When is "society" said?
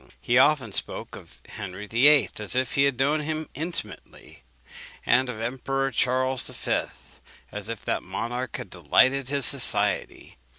9.45-10.37